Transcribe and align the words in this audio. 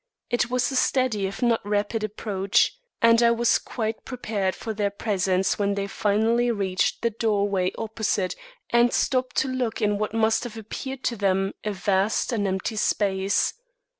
It 0.31 0.49
was 0.49 0.71
a 0.71 0.75
steady 0.75 1.27
if 1.27 1.43
not 1.43 1.63
rapid 1.63 2.03
approach, 2.03 2.73
and 3.03 3.21
I 3.21 3.29
was 3.29 3.59
quite 3.59 4.03
prepared 4.03 4.55
for 4.55 4.73
their 4.73 4.89
presence 4.89 5.59
when 5.59 5.75
they 5.75 5.85
finally 5.85 6.49
reached 6.49 7.03
the 7.03 7.11
doorway 7.11 7.71
opposite 7.77 8.35
and 8.71 8.91
stopped 8.91 9.35
to 9.35 9.47
look 9.47 9.79
in 9.79 9.91
at 9.91 9.97
what 9.99 10.13
must 10.15 10.43
have 10.43 10.57
appeared 10.57 11.03
to 11.03 11.15
them 11.15 11.53
a 11.63 11.71
vast 11.71 12.33
and 12.33 12.47
empty 12.47 12.77
space. 12.77 13.53